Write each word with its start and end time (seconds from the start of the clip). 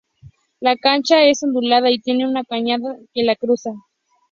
La 0.61 0.77
cancha 0.77 1.21
es 1.25 1.43
ondulada 1.43 1.91
y 1.91 1.99
tiene 1.99 2.27
una 2.27 2.43
cañada 2.43 2.97
que 3.13 3.21
la 3.23 3.35
cruza. 3.35 3.69